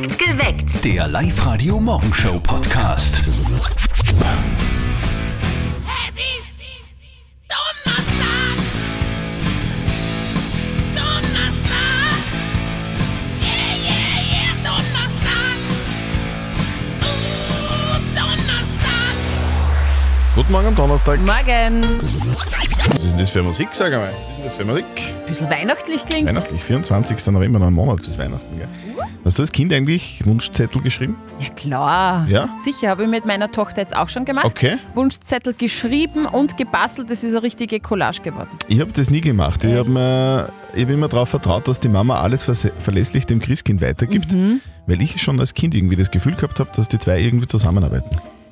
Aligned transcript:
Geweckt. 0.00 0.82
Der 0.82 1.08
Live-Radio 1.08 1.78
Morgenshow 1.78 2.40
Podcast. 2.40 3.20
Es 3.20 3.28
ist 6.18 6.56
Donnerstag. 7.48 8.56
Donnerstag. 10.96 12.16
Yeah, 13.42 13.76
yeah, 13.84 14.16
yeah, 14.32 14.54
Donnerstag. 14.64 15.58
Uh, 17.02 17.98
Donnerstag. 18.16 19.14
Guten 20.34 20.52
Morgen 20.52 20.66
am 20.68 20.76
Donnerstag. 20.76 21.20
Morgen. 21.20 21.84
Was 22.94 23.04
ist 23.04 23.12
denn 23.12 23.18
das 23.18 23.30
für 23.30 23.42
Musik, 23.42 23.68
sag 23.72 23.92
einmal? 23.92 24.12
Was 24.12 24.18
ist 24.30 24.36
denn 24.38 24.44
das 24.44 24.54
für 24.54 24.64
Musik? 24.64 25.09
Bisschen 25.30 25.50
weihnachtlich 25.50 26.04
klingt. 26.06 26.28
Weihnachtlich, 26.28 26.62
24. 26.62 27.26
November, 27.32 27.58
noch 27.58 27.66
ein 27.68 27.72
Monat 27.72 27.98
bis 28.02 28.18
Weihnachten, 28.18 28.56
gell? 28.56 28.68
Hast 29.24 29.38
du 29.38 29.42
als 29.42 29.52
Kind 29.52 29.72
eigentlich 29.72 30.22
Wunschzettel 30.24 30.80
geschrieben? 30.82 31.16
Ja 31.38 31.50
klar. 31.50 32.26
Ja? 32.28 32.48
Sicher, 32.56 32.88
habe 32.88 33.04
ich 33.04 33.08
mit 33.08 33.26
meiner 33.26 33.50
Tochter 33.52 33.82
jetzt 33.82 33.94
auch 33.94 34.08
schon 34.08 34.24
gemacht. 34.24 34.46
Okay. 34.46 34.78
Wunschzettel 34.94 35.54
geschrieben 35.54 36.26
und 36.26 36.56
gebastelt. 36.56 37.10
Das 37.10 37.22
ist 37.22 37.32
eine 37.34 37.42
richtige 37.42 37.80
Collage 37.80 38.22
geworden. 38.22 38.48
Ich 38.68 38.80
habe 38.80 38.90
das 38.92 39.10
nie 39.10 39.20
gemacht. 39.20 39.62
Ich 39.62 39.74
habe 39.76 40.48
hab 40.72 40.88
immer 40.88 41.08
darauf 41.08 41.28
vertraut, 41.28 41.68
dass 41.68 41.80
die 41.80 41.88
Mama 41.90 42.20
alles 42.20 42.44
verlässlich 42.78 43.26
dem 43.26 43.40
Christkind 43.40 43.80
weitergibt, 43.82 44.32
Mhm. 44.32 44.60
weil 44.86 45.00
ich 45.02 45.20
schon 45.20 45.38
als 45.38 45.54
Kind 45.54 45.74
irgendwie 45.74 45.96
das 45.96 46.10
Gefühl 46.10 46.34
gehabt 46.34 46.58
habe, 46.58 46.70
dass 46.74 46.88
die 46.88 46.98
zwei 46.98 47.20
irgendwie 47.20 47.46
zusammenarbeiten. 47.46 48.10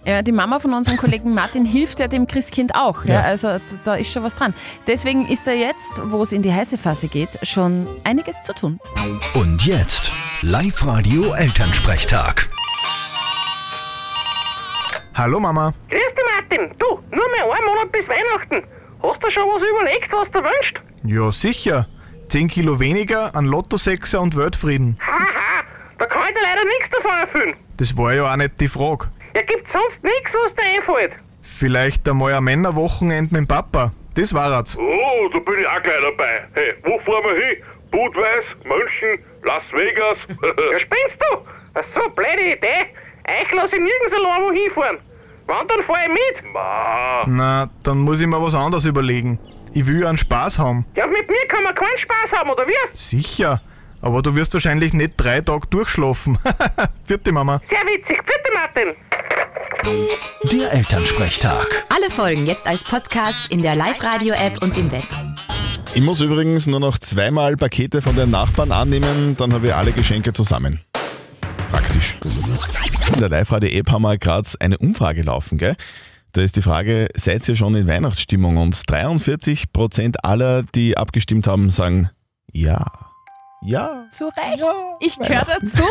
Ja, 0.08 0.22
die 0.22 0.32
Mama 0.32 0.58
von 0.58 0.72
unserem 0.72 0.96
Kollegen 0.96 1.34
Martin 1.34 1.66
hilft 1.66 2.00
ja 2.00 2.08
dem 2.08 2.26
Christkind 2.26 2.74
auch. 2.74 3.04
Ja. 3.04 3.14
Ja. 3.16 3.20
Also 3.24 3.60
da- 3.84 3.96
ist 3.96 4.10
schon 4.10 4.22
was 4.22 4.34
dran. 4.36 4.54
Deswegen 4.86 5.26
ist 5.26 5.46
da 5.46 5.50
jetzt, 5.50 6.00
wo 6.02 6.22
es 6.22 6.32
in 6.32 6.40
die 6.40 6.50
heiße 6.50 6.78
Phase 6.78 7.08
geht, 7.08 7.38
schon 7.46 7.86
einiges 8.04 8.42
zu 8.42 8.54
tun. 8.54 8.80
Und 9.34 9.66
jetzt 9.66 10.10
Live-Radio 10.40 11.34
Elternsprechtag. 11.34 12.48
Hallo 15.14 15.40
Mama. 15.40 15.74
Grüß 15.90 16.00
dich, 16.00 16.24
Martin. 16.34 16.74
Du, 16.78 16.86
nur 17.14 17.28
mehr 17.30 17.44
einen 17.44 17.66
Monat 17.66 17.92
bis 17.92 18.08
Weihnachten. 18.08 18.66
Hast 19.02 19.22
du 19.22 19.30
schon 19.30 19.42
was 19.42 19.62
überlegt, 19.62 20.10
was 20.10 20.30
du 20.30 20.38
wünschst? 20.38 20.76
Ja, 21.04 21.30
sicher. 21.32 21.86
10 22.30 22.48
Kilo 22.48 22.80
weniger 22.80 23.36
an 23.36 23.44
Lottosechser 23.44 24.22
und 24.22 24.36
Weltfrieden. 24.36 24.98
Haha, 25.06 25.64
da 25.98 26.06
kann 26.06 26.22
ich 26.28 26.34
dir 26.34 26.42
leider 26.42 26.64
nichts 26.64 26.88
davon 26.96 27.18
erfüllen. 27.20 27.56
Das 27.76 27.94
war 27.98 28.14
ja 28.14 28.32
auch 28.32 28.36
nicht 28.36 28.58
die 28.60 28.68
Frage. 28.68 29.08
Ja, 29.34 29.42
gibt's 29.42 29.70
sonst 29.72 30.02
nichts, 30.02 30.30
was 30.44 30.54
dir 30.54 30.62
einfällt. 30.62 31.12
Vielleicht 31.40 32.08
einmal 32.08 32.34
ein 32.34 32.44
Männerwochenende 32.44 33.32
mit 33.34 33.42
dem 33.42 33.46
Papa. 33.48 33.92
Das 34.14 34.34
war's. 34.34 34.76
Oh, 34.78 35.28
da 35.32 35.38
bin 35.38 35.60
ich 35.60 35.66
auch 35.66 35.82
gleich 35.82 36.00
dabei. 36.02 36.46
Hey, 36.54 36.74
wo 36.84 36.98
fahren 37.00 37.24
wir 37.24 37.44
hin? 37.46 37.56
Budweis, 37.90 38.44
München, 38.64 39.24
Las 39.44 39.62
Vegas. 39.72 40.18
Ja, 40.72 40.78
spinnst 40.80 41.18
du? 41.20 41.38
Ach 41.74 41.84
so, 41.94 42.10
blöde 42.10 42.52
Idee. 42.56 42.86
Euch 43.28 43.52
lass 43.52 43.72
ich 43.72 43.78
nirgends 43.78 44.12
allein 44.14 44.42
wo 44.42 44.52
hinfahren. 44.52 44.98
Wann 45.46 45.66
dann 45.68 45.82
fahr 45.84 45.96
ich 46.04 46.08
mit? 46.08 46.52
Ma, 46.52 47.24
Na, 47.26 47.70
dann 47.84 47.98
muss 48.00 48.20
ich 48.20 48.26
mir 48.26 48.42
was 48.42 48.54
anderes 48.54 48.84
überlegen. 48.84 49.38
Ich 49.72 49.86
will 49.86 50.00
ja 50.02 50.08
einen 50.08 50.18
Spaß 50.18 50.58
haben. 50.58 50.84
Ja, 50.96 51.06
mit 51.06 51.28
mir 51.28 51.46
kann 51.48 51.62
man 51.62 51.74
keinen 51.74 51.96
Spaß 51.98 52.32
haben, 52.38 52.50
oder 52.50 52.66
wie? 52.66 52.72
Sicher. 52.92 53.62
Aber 54.02 54.22
du 54.22 54.34
wirst 54.36 54.52
wahrscheinlich 54.54 54.92
nicht 54.92 55.12
drei 55.16 55.40
Tage 55.40 55.66
durchschlafen. 55.68 56.38
Vierte 57.04 57.32
Mama. 57.32 57.60
Sehr 57.70 57.80
witzig. 57.86 58.22
Bitte, 58.24 58.54
Martin. 58.54 58.94
Der 59.84 60.72
Elternsprechtag. 60.72 61.86
Alle 61.88 62.10
Folgen 62.10 62.46
jetzt 62.46 62.66
als 62.66 62.82
Podcast 62.82 63.50
in 63.50 63.62
der 63.62 63.76
Live-Radio-App 63.76 64.62
und 64.62 64.76
im 64.76 64.90
Web. 64.90 65.04
Ich 65.94 66.02
muss 66.02 66.20
übrigens 66.20 66.66
nur 66.66 66.80
noch 66.80 66.98
zweimal 66.98 67.56
Pakete 67.56 68.02
von 68.02 68.16
den 68.16 68.30
Nachbarn 68.30 68.72
annehmen, 68.72 69.36
dann 69.36 69.52
habe 69.52 69.68
ich 69.68 69.74
alle 69.74 69.92
Geschenke 69.92 70.32
zusammen. 70.32 70.80
Praktisch. 71.70 72.18
In 73.12 73.20
der 73.20 73.28
Live-Radio-App 73.28 73.90
haben 73.90 74.02
wir 74.02 74.18
gerade 74.18 74.48
eine 74.60 74.78
Umfrage 74.78 75.22
laufen, 75.22 75.58
gell? 75.58 75.76
Da 76.32 76.42
ist 76.42 76.56
die 76.56 76.62
Frage, 76.62 77.08
seid 77.14 77.48
ihr 77.48 77.56
schon 77.56 77.74
in 77.74 77.86
Weihnachtsstimmung? 77.86 78.56
Und 78.56 78.74
43% 78.74 80.16
aller, 80.22 80.64
die 80.74 80.96
abgestimmt 80.96 81.46
haben, 81.46 81.70
sagen 81.70 82.10
ja. 82.52 83.07
Ja. 83.60 84.04
Zu 84.10 84.26
Recht. 84.26 84.64
ich 85.00 85.18
gehöre 85.18 85.44
dazu. 85.44 85.82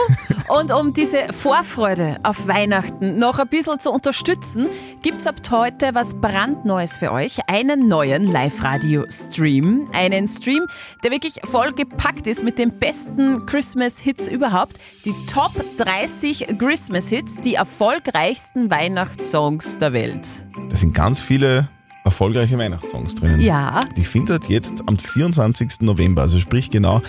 Und 0.47 0.71
um 0.71 0.93
diese 0.93 1.33
Vorfreude 1.33 2.17
auf 2.23 2.47
Weihnachten 2.47 3.19
noch 3.19 3.39
ein 3.39 3.47
bisschen 3.49 3.79
zu 3.79 3.91
unterstützen, 3.91 4.69
gibt 5.03 5.17
es 5.17 5.27
ab 5.27 5.35
heute 5.51 5.93
was 5.93 6.15
brandneues 6.15 6.97
für 6.97 7.11
euch. 7.11 7.39
Einen 7.47 7.89
neuen 7.89 8.31
Live-Radio-Stream. 8.31 9.89
Einen 9.91 10.27
Stream, 10.29 10.65
der 11.03 11.11
wirklich 11.11 11.41
voll 11.43 11.73
gepackt 11.73 12.27
ist 12.27 12.43
mit 12.43 12.57
den 12.57 12.79
besten 12.79 13.45
Christmas-Hits 13.45 14.29
überhaupt. 14.29 14.77
Die 15.05 15.13
Top 15.25 15.51
30 15.77 16.57
Christmas-Hits, 16.57 17.41
die 17.41 17.55
erfolgreichsten 17.55 18.71
Weihnachtssongs 18.71 19.77
der 19.77 19.91
Welt. 19.91 20.47
Da 20.69 20.77
sind 20.77 20.93
ganz 20.93 21.19
viele 21.19 21.67
erfolgreiche 22.05 22.57
Weihnachtssongs 22.57 23.15
drinnen. 23.15 23.41
Ja. 23.41 23.83
Die 23.97 24.05
findet 24.05 24.45
jetzt 24.45 24.81
am 24.87 24.97
24. 24.97 25.81
November, 25.81 26.21
also 26.21 26.39
sprich 26.39 26.69
genau 26.69 27.01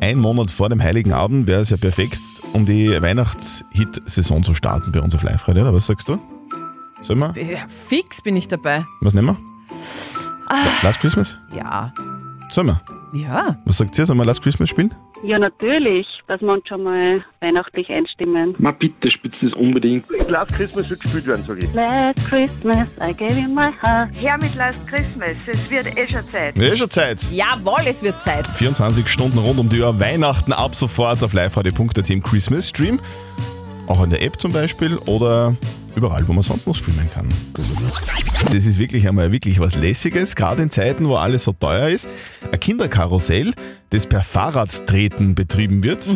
ein 0.00 0.18
Monat 0.18 0.50
vor 0.50 0.68
dem 0.68 0.82
Heiligen 0.82 1.12
Abend, 1.12 1.46
wäre 1.46 1.60
es 1.60 1.70
ja 1.70 1.76
perfekt, 1.76 2.20
um 2.52 2.66
die 2.66 2.90
Weihnachts-Hit-Saison 3.00 4.42
zu 4.42 4.54
starten 4.54 4.92
bei 4.92 5.00
uns 5.00 5.14
auf 5.14 5.22
Live-Radio. 5.22 5.62
oder? 5.62 5.74
Was 5.74 5.86
sagst 5.86 6.08
du? 6.08 6.18
Sollen 7.02 7.18
wir? 7.20 7.34
Ja, 7.42 7.58
fix 7.68 8.20
bin 8.20 8.36
ich 8.36 8.48
dabei. 8.48 8.84
Was 9.00 9.14
nehmen 9.14 9.28
wir? 9.28 9.36
Last 10.82 11.00
Christmas? 11.00 11.38
Ja. 11.54 11.92
Sollen 12.52 12.68
wir? 12.68 12.99
Ja. 13.12 13.56
Was 13.64 13.78
sagt 13.78 13.98
ihr? 13.98 14.06
Sollen 14.06 14.18
wir 14.18 14.24
Last 14.24 14.42
Christmas 14.42 14.68
spielen? 14.68 14.94
Ja, 15.22 15.38
natürlich, 15.38 16.06
dass 16.28 16.40
wir 16.40 16.52
uns 16.52 16.66
schon 16.66 16.82
mal 16.82 17.22
weihnachtlich 17.40 17.90
einstimmen. 17.90 18.54
Ma 18.58 18.70
bitte, 18.70 19.10
spitzt 19.10 19.42
das 19.42 19.52
unbedingt. 19.52 20.06
Last 20.28 20.52
Christmas 20.54 20.88
wird 20.88 21.00
gespielt 21.00 21.26
werden, 21.26 21.44
sag 21.46 21.62
ich. 21.62 21.72
Last 21.74 22.24
Christmas, 22.26 22.88
I 23.00 23.12
gave 23.12 23.38
you 23.38 23.48
my 23.48 23.70
heart. 23.82 24.08
Her 24.18 24.38
mit 24.40 24.54
Last 24.54 24.86
Christmas, 24.86 25.36
es 25.46 25.70
wird 25.70 25.86
eh 25.98 26.08
schon 26.08 26.24
Zeit. 26.30 26.56
Ja, 26.56 26.76
schon 26.76 26.90
Zeit. 26.90 27.22
Jawohl, 27.30 27.82
es 27.86 28.02
wird 28.02 28.22
Zeit. 28.22 28.46
24 28.46 29.06
Stunden 29.08 29.38
rund 29.38 29.58
um 29.58 29.68
die 29.68 29.80
Uhr 29.80 30.00
Weihnachten 30.00 30.52
ab 30.52 30.74
sofort 30.74 31.22
auf 31.22 31.32
liveradio.at 31.32 32.08
im 32.10 32.22
Christmas 32.22 32.68
Stream. 32.68 32.98
Auch 33.86 34.02
in 34.04 34.10
der 34.10 34.22
App 34.22 34.40
zum 34.40 34.52
Beispiel 34.52 34.96
oder 35.06 35.54
überall, 35.96 36.26
wo 36.26 36.32
man 36.32 36.42
sonst 36.42 36.66
noch 36.66 36.74
streamen 36.74 37.08
kann. 37.12 37.28
Das 38.44 38.66
ist 38.66 38.78
wirklich 38.78 39.06
einmal 39.08 39.32
wirklich 39.32 39.60
was 39.60 39.76
Lässiges, 39.76 40.36
gerade 40.36 40.62
in 40.62 40.70
Zeiten, 40.70 41.08
wo 41.08 41.16
alles 41.16 41.44
so 41.44 41.52
teuer 41.52 41.88
ist. 41.88 42.08
Ein 42.50 42.60
Kinderkarussell, 42.60 43.52
das 43.90 44.06
per 44.06 44.22
Fahrradtreten 44.22 45.34
betrieben 45.34 45.82
wird. 45.82 46.06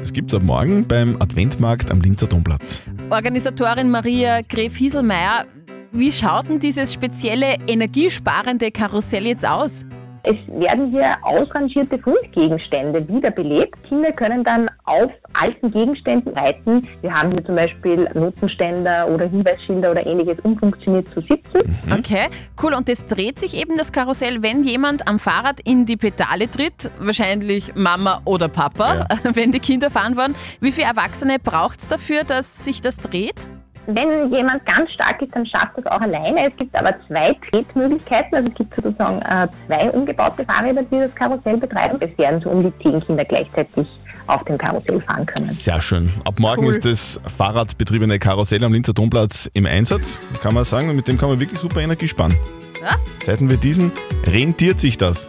Das 0.00 0.12
gibt's 0.12 0.34
ab 0.34 0.42
morgen 0.42 0.86
beim 0.86 1.16
Adventmarkt 1.20 1.90
am 1.90 2.00
Linzer 2.00 2.26
Domplatz. 2.26 2.82
Organisatorin 3.10 3.90
Maria 3.90 4.40
Gref-Hieselmeier, 4.42 5.44
wie 5.92 6.10
schaut 6.12 6.48
denn 6.48 6.58
dieses 6.58 6.92
spezielle 6.92 7.56
energiesparende 7.66 8.70
Karussell 8.70 9.26
jetzt 9.26 9.46
aus? 9.46 9.84
Es 10.24 10.36
werden 10.48 10.90
hier 10.90 11.16
ausrangierte 11.22 11.98
Fundgegenstände 11.98 13.06
wiederbelebt. 13.06 13.76
Kinder 13.88 14.10
können 14.10 14.42
dann 14.42 14.68
auf 14.86 15.10
alten 15.34 15.70
Gegenständen 15.70 16.32
reiten. 16.32 16.88
Wir 17.02 17.12
haben 17.12 17.32
hier 17.32 17.44
zum 17.44 17.56
Beispiel 17.56 18.08
Notenständer 18.14 19.08
oder 19.08 19.26
Hinweisschilder 19.26 19.90
oder 19.90 20.06
ähnliches 20.06 20.38
umfunktioniert 20.40 21.08
zu 21.08 21.20
sitzen. 21.20 21.76
Okay, 21.92 22.28
cool. 22.62 22.72
Und 22.72 22.88
das 22.88 23.06
dreht 23.06 23.38
sich 23.38 23.56
eben 23.60 23.76
das 23.76 23.92
Karussell, 23.92 24.42
wenn 24.42 24.62
jemand 24.62 25.08
am 25.08 25.18
Fahrrad 25.18 25.60
in 25.64 25.84
die 25.86 25.96
Pedale 25.96 26.50
tritt, 26.50 26.90
wahrscheinlich 26.98 27.74
Mama 27.74 28.20
oder 28.24 28.48
Papa, 28.48 29.06
wenn 29.34 29.52
die 29.52 29.60
Kinder 29.60 29.90
fahren 29.90 30.16
wollen. 30.16 30.34
Wie 30.60 30.72
viele 30.72 30.86
Erwachsene 30.86 31.38
braucht 31.38 31.80
es 31.80 31.88
dafür, 31.88 32.24
dass 32.24 32.64
sich 32.64 32.80
das 32.80 32.98
dreht? 32.98 33.48
Wenn 33.88 34.32
jemand 34.32 34.66
ganz 34.66 34.90
stark 34.90 35.22
ist, 35.22 35.34
dann 35.34 35.46
schafft 35.46 35.78
das 35.78 35.86
auch 35.86 36.00
alleine. 36.00 36.48
Es 36.48 36.56
gibt 36.56 36.74
aber 36.74 36.94
zwei 37.06 37.36
Tretmöglichkeiten. 37.48 38.34
Also 38.34 38.48
es 38.48 38.54
gibt 38.56 38.74
sozusagen 38.74 39.22
äh, 39.22 39.46
zwei 39.66 39.90
umgebaute 39.90 40.44
Fahrräder, 40.44 40.82
die 40.82 40.98
das 40.98 41.14
Karussell 41.14 41.56
betreiben. 41.56 41.98
Es 42.00 42.16
werden 42.18 42.40
so 42.40 42.50
um 42.50 42.64
die 42.64 42.72
zehn 42.82 43.00
Kinder 43.00 43.24
gleichzeitig 43.24 43.86
auf 44.26 44.44
dem 44.44 44.58
Karussell 44.58 45.00
fahren 45.02 45.26
können. 45.26 45.48
Sehr 45.48 45.80
schön. 45.80 46.12
Ab 46.24 46.38
morgen 46.38 46.64
Cool. 46.64 46.70
ist 46.70 46.84
das 46.84 47.20
Fahrradbetriebene 47.36 48.18
Karussell 48.18 48.62
am 48.64 48.72
Linzer 48.72 48.92
Domplatz 48.92 49.48
im 49.54 49.66
Einsatz. 49.66 50.20
Kann 50.42 50.54
man 50.54 50.64
sagen, 50.64 50.88
und 50.90 50.96
mit 50.96 51.08
dem 51.08 51.18
kann 51.18 51.28
man 51.28 51.40
wirklich 51.40 51.60
super 51.60 51.80
Energie 51.80 52.08
sparen. 52.08 52.34
Ja. 52.80 52.96
Zeiten 53.24 53.48
wir 53.50 53.56
diesen, 53.56 53.92
rentiert 54.24 54.80
sich 54.80 54.96
das. 54.96 55.28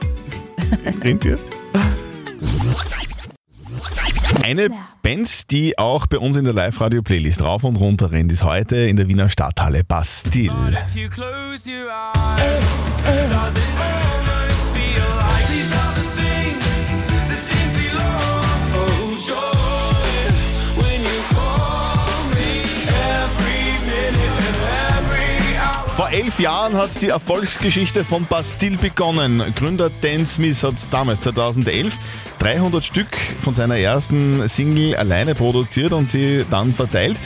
rentiert? 1.03 1.39
Eine 4.43 4.69
Band, 5.01 5.51
die 5.51 5.77
auch 5.77 6.07
bei 6.07 6.17
uns 6.17 6.35
in 6.35 6.45
der 6.45 6.53
Live-Radio-Playlist 6.53 7.41
rauf 7.41 7.63
und 7.63 7.77
runter 7.77 8.11
rennt, 8.11 8.31
ist 8.31 8.43
heute 8.43 8.77
in 8.77 8.95
der 8.95 9.07
Wiener 9.07 9.29
Stadthalle 9.29 9.83
Bastille. 9.83 10.77
Elf 26.17 26.39
Jahren 26.39 26.75
hat 26.75 26.99
die 26.99 27.09
Erfolgsgeschichte 27.09 28.03
von 28.03 28.25
Bastille 28.25 28.77
begonnen. 28.77 29.53
Gründer 29.55 29.91
Dan 30.01 30.25
Smith 30.25 30.63
hat 30.63 30.73
damals 30.91 31.21
2011 31.21 31.93
300 32.39 32.83
Stück 32.83 33.15
von 33.39 33.53
seiner 33.53 33.77
ersten 33.77 34.47
Single 34.47 34.95
alleine 34.95 35.35
produziert 35.35 35.93
und 35.93 36.09
sie 36.09 36.43
dann 36.49 36.73
verteilt. 36.73 37.17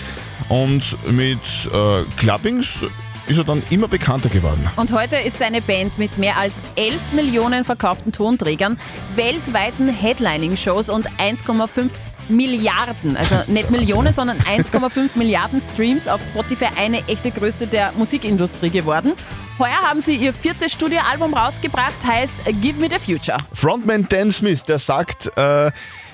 Und 0.49 0.83
mit 1.09 1.39
äh, 1.71 2.03
Clubbings 2.17 2.81
ist 3.27 3.37
er 3.37 3.45
dann 3.45 3.63
immer 3.69 3.87
bekannter 3.87 4.27
geworden. 4.27 4.67
Und 4.75 4.91
heute 4.91 5.15
ist 5.15 5.37
seine 5.37 5.61
Band 5.61 5.97
mit 5.97 6.17
mehr 6.17 6.37
als 6.37 6.61
11 6.75 7.13
Millionen 7.13 7.63
verkauften 7.63 8.11
Tonträgern, 8.11 8.77
weltweiten 9.15 9.87
Headlining-Shows 9.87 10.89
und 10.89 11.07
1,5 11.11 11.91
Milliarden, 12.31 13.15
also 13.17 13.35
nicht 13.47 13.69
Millionen, 13.69 14.13
sondern 14.13 14.39
1,5 14.39 15.17
Milliarden 15.17 15.59
Streams 15.59 16.07
auf 16.07 16.21
Spotify 16.21 16.67
eine 16.77 17.07
echte 17.07 17.31
Größe 17.31 17.67
der 17.67 17.91
Musikindustrie 17.93 18.69
geworden. 18.69 19.13
Heuer 19.59 19.81
haben 19.83 20.01
sie 20.01 20.15
ihr 20.15 20.33
viertes 20.33 20.71
Studioalbum 20.71 21.33
rausgebracht, 21.33 22.05
heißt 22.05 22.45
Give 22.61 22.79
Me 22.79 22.87
the 22.89 22.97
Future. 22.97 23.37
Frontman 23.53 24.07
Dan 24.09 24.31
Smith, 24.31 24.63
der 24.63 24.79
sagt, 24.79 25.31
äh, 25.37 25.67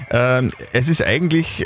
äh, 0.10 0.50
es 0.74 0.90
ist 0.90 1.02
eigentlich. 1.02 1.66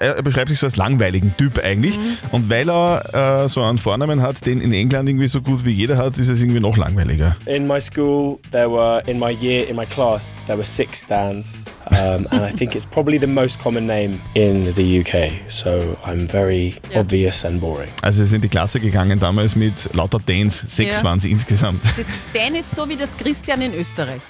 Er 0.00 0.22
beschreibt 0.22 0.48
sich 0.48 0.58
so 0.58 0.66
als 0.66 0.76
langweiligen 0.76 1.36
Typ 1.36 1.58
eigentlich. 1.62 1.98
Und 2.32 2.48
weil 2.50 2.68
er 2.70 3.44
äh, 3.44 3.48
so 3.48 3.62
einen 3.62 3.78
Vornamen 3.78 4.22
hat, 4.22 4.44
den 4.46 4.60
in 4.60 4.72
England 4.72 5.08
irgendwie 5.08 5.28
so 5.28 5.40
gut 5.40 5.64
wie 5.64 5.70
jeder 5.70 5.96
hat, 5.96 6.18
ist 6.18 6.28
es 6.28 6.40
irgendwie 6.40 6.60
noch 6.60 6.76
langweiliger. 6.76 7.36
In 7.46 7.66
my 7.66 7.80
school, 7.80 8.38
there 8.50 8.70
were 8.70 9.02
in 9.06 9.18
my 9.18 9.30
year, 9.30 9.68
in 9.68 9.76
my 9.76 9.86
class, 9.86 10.34
there 10.46 10.56
were 10.58 10.64
six 10.64 11.06
Dans, 11.06 11.64
um, 11.90 12.26
and 12.30 12.42
I 12.42 12.52
think 12.56 12.74
it's 12.74 12.86
probably 12.86 13.18
the 13.18 13.26
most 13.26 13.58
common 13.60 13.86
name 13.86 14.18
in 14.34 14.72
the 14.74 15.00
UK. 15.00 15.30
So 15.48 15.96
I'm 16.04 16.28
very 16.28 16.74
obvious 16.94 17.44
and 17.44 17.60
boring. 17.60 17.88
Also 18.02 18.20
sie 18.22 18.26
sind 18.26 18.36
in 18.36 18.42
die 18.42 18.48
Klasse 18.48 18.80
gegangen 18.80 19.18
damals 19.20 19.54
mit 19.56 19.88
lauter 19.94 20.18
Dans. 20.26 20.58
Sechs 20.66 20.98
Ja. 20.98 21.04
waren 21.04 21.20
sie 21.20 21.30
insgesamt. 21.30 21.84
Das 21.84 21.98
ist 21.98 22.28
Dan 22.34 22.54
ist 22.54 22.70
so 22.74 22.88
wie 22.88 22.96
das 22.96 23.16
Christian 23.16 23.60
in 23.62 23.74
Österreich. 23.74 24.20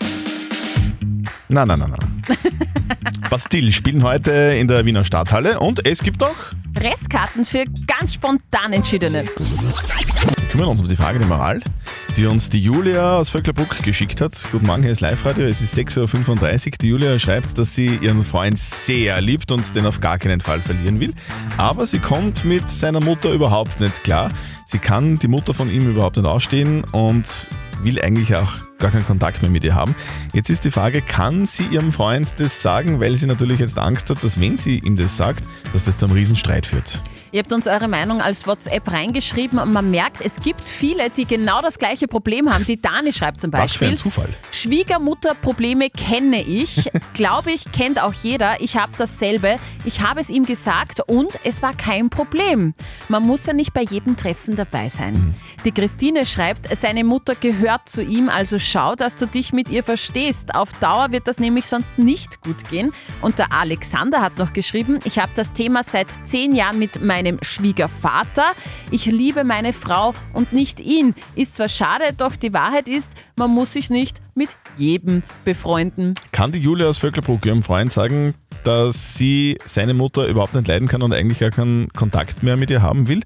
Nein, 1.48 1.68
nein, 1.68 1.78
nein, 1.78 1.90
nein. 1.96 2.58
Bastille 3.30 3.72
spielen 3.72 4.04
heute 4.04 4.30
in 4.30 4.68
der 4.68 4.84
Wiener 4.84 5.04
Stadthalle 5.04 5.58
und 5.58 5.84
es 5.84 6.02
gibt 6.02 6.22
auch, 6.22 6.36
Restkarten 6.78 7.44
für 7.44 7.64
ganz 7.86 8.14
spontan 8.14 8.72
Entschiedene. 8.72 9.24
wir 9.24 10.48
kümmern 10.50 10.68
uns 10.68 10.80
um 10.80 10.88
die 10.88 10.94
Frage 10.94 11.18
der 11.18 11.26
Moral, 11.26 11.60
die 12.16 12.26
uns 12.26 12.50
die 12.50 12.62
Julia 12.62 13.16
aus 13.16 13.30
Vöcklerbruck 13.30 13.82
geschickt 13.82 14.20
hat. 14.20 14.46
Guten 14.52 14.66
Morgen, 14.66 14.82
hier 14.82 14.92
ist 14.92 15.00
Live-Radio, 15.00 15.46
es 15.46 15.60
ist 15.60 15.76
6.35 15.76 16.66
Uhr. 16.66 16.72
Die 16.80 16.88
Julia 16.88 17.18
schreibt, 17.18 17.58
dass 17.58 17.74
sie 17.74 17.98
ihren 18.00 18.22
Freund 18.22 18.58
sehr 18.58 19.20
liebt 19.20 19.50
und 19.50 19.74
den 19.74 19.86
auf 19.86 20.00
gar 20.00 20.18
keinen 20.18 20.40
Fall 20.40 20.60
verlieren 20.60 21.00
will. 21.00 21.12
Aber 21.56 21.84
sie 21.84 21.98
kommt 21.98 22.44
mit 22.44 22.70
seiner 22.70 23.00
Mutter 23.00 23.32
überhaupt 23.32 23.80
nicht 23.80 24.04
klar. 24.04 24.30
Sie 24.66 24.78
kann 24.78 25.18
die 25.18 25.28
Mutter 25.28 25.52
von 25.52 25.70
ihm 25.70 25.90
überhaupt 25.90 26.16
nicht 26.16 26.26
ausstehen 26.26 26.84
und 26.92 27.48
will 27.82 28.00
eigentlich 28.00 28.34
auch 28.34 28.58
gar 28.78 28.90
keinen 28.90 29.06
Kontakt 29.06 29.42
mehr 29.42 29.50
mit 29.50 29.64
ihr 29.64 29.74
haben. 29.74 29.94
Jetzt 30.32 30.50
ist 30.50 30.64
die 30.64 30.70
Frage, 30.70 31.02
kann 31.02 31.46
sie 31.46 31.64
ihrem 31.64 31.92
Freund 31.92 32.34
das 32.38 32.62
sagen, 32.62 33.00
weil 33.00 33.16
sie 33.16 33.26
natürlich 33.26 33.60
jetzt 33.60 33.78
Angst 33.78 34.10
hat, 34.10 34.22
dass 34.22 34.40
wenn 34.40 34.56
sie 34.56 34.78
ihm 34.78 34.96
das 34.96 35.16
sagt, 35.16 35.44
dass 35.72 35.84
das 35.84 35.98
zu 35.98 36.06
einem 36.06 36.14
Riesenstreit 36.14 36.66
führt. 36.66 37.00
Ihr 37.36 37.42
habt 37.42 37.52
uns 37.52 37.66
eure 37.66 37.86
Meinung 37.86 38.22
als 38.22 38.46
WhatsApp 38.46 38.90
reingeschrieben 38.90 39.58
und 39.58 39.70
man 39.70 39.90
merkt, 39.90 40.24
es 40.24 40.40
gibt 40.40 40.66
viele, 40.66 41.10
die 41.10 41.26
genau 41.26 41.60
das 41.60 41.78
gleiche 41.78 42.08
Problem 42.08 42.50
haben. 42.50 42.64
Die 42.64 42.80
Dani 42.80 43.12
schreibt 43.12 43.40
zum 43.40 43.52
Was 43.52 43.60
für 43.60 43.64
Beispiel. 43.64 43.88
ein 43.88 43.96
Zufall. 43.98 44.28
Schwiegermutterprobleme 44.52 45.90
kenne 45.90 46.40
ich. 46.40 46.90
Glaube 47.12 47.52
ich, 47.52 47.70
kennt 47.72 48.02
auch 48.02 48.14
jeder. 48.14 48.62
Ich 48.62 48.78
habe 48.78 48.92
dasselbe. 48.96 49.58
Ich 49.84 50.00
habe 50.00 50.18
es 50.18 50.30
ihm 50.30 50.46
gesagt 50.46 51.02
und 51.08 51.28
es 51.44 51.60
war 51.60 51.74
kein 51.74 52.08
Problem. 52.08 52.72
Man 53.10 53.22
muss 53.22 53.44
ja 53.44 53.52
nicht 53.52 53.74
bei 53.74 53.82
jedem 53.82 54.16
Treffen 54.16 54.56
dabei 54.56 54.88
sein. 54.88 55.34
Die 55.66 55.72
Christine 55.72 56.24
schreibt, 56.24 56.74
seine 56.74 57.04
Mutter 57.04 57.34
gehört 57.34 57.86
zu 57.86 58.00
ihm, 58.00 58.30
also 58.30 58.58
schau, 58.58 58.94
dass 58.94 59.16
du 59.16 59.26
dich 59.26 59.52
mit 59.52 59.70
ihr 59.70 59.84
verstehst. 59.84 60.54
Auf 60.54 60.72
Dauer 60.80 61.12
wird 61.12 61.28
das 61.28 61.38
nämlich 61.38 61.66
sonst 61.66 61.98
nicht 61.98 62.40
gut 62.40 62.66
gehen. 62.70 62.94
Und 63.20 63.38
der 63.38 63.52
Alexander 63.52 64.22
hat 64.22 64.38
noch 64.38 64.54
geschrieben, 64.54 65.00
ich 65.04 65.18
habe 65.18 65.32
das 65.34 65.52
Thema 65.52 65.82
seit 65.82 66.10
zehn 66.10 66.54
Jahren 66.54 66.78
mit 66.78 67.02
meinem 67.02 67.25
Schwiegervater. 67.42 68.52
Ich 68.90 69.06
liebe 69.06 69.44
meine 69.44 69.72
Frau 69.72 70.14
und 70.32 70.52
nicht 70.52 70.80
ihn. 70.80 71.14
Ist 71.34 71.54
zwar 71.54 71.68
schade, 71.68 72.04
doch 72.16 72.36
die 72.36 72.52
Wahrheit 72.52 72.88
ist, 72.88 73.12
man 73.36 73.50
muss 73.50 73.72
sich 73.72 73.90
nicht 73.90 74.20
mit 74.34 74.56
jedem 74.76 75.22
befreunden. 75.44 76.14
Kann 76.32 76.52
die 76.52 76.60
Julia 76.60 76.86
aus 76.88 76.98
Vöcklerbruck 76.98 77.44
ihrem 77.46 77.62
Freund 77.62 77.92
sagen, 77.92 78.34
dass 78.64 79.14
sie 79.14 79.58
seine 79.64 79.94
Mutter 79.94 80.26
überhaupt 80.26 80.54
nicht 80.54 80.68
leiden 80.68 80.88
kann 80.88 81.02
und 81.02 81.12
eigentlich 81.12 81.38
gar 81.38 81.50
keinen 81.50 81.88
Kontakt 81.90 82.42
mehr 82.42 82.56
mit 82.56 82.70
ihr 82.70 82.82
haben 82.82 83.08
will? 83.08 83.22